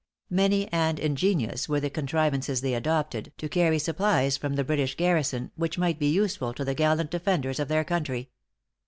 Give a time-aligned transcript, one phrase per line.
[0.31, 5.51] Many and ingenious were the contrivances they adopted, to carry supplies from the British garrison,
[5.55, 8.31] which might be useful to the gallant defenders of their country.